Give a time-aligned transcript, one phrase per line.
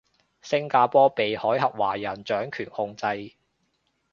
[0.41, 3.05] 星加坡被海峽華人掌權控制